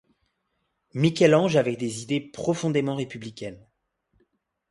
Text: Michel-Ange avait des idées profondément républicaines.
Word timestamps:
Michel-Ange 0.95 1.57
avait 1.57 1.75
des 1.75 2.01
idées 2.01 2.21
profondément 2.21 2.95
républicaines. 2.95 3.63